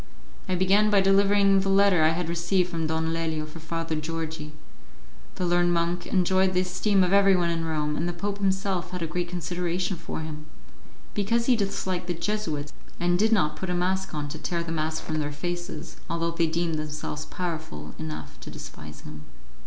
[0.49, 4.51] I began by delivering the letter I had received from Don Lelio for Father Georgi.
[5.35, 9.03] The learned monk enjoyed the esteem of everyone in Rome, and the Pope himself had
[9.03, 10.47] a great consideration for him,
[11.13, 14.71] because he disliked the Jesuits, and did not put a mask on to tear the
[14.71, 19.21] mask from their faces, although they deemed themselves powerful enough to despise him.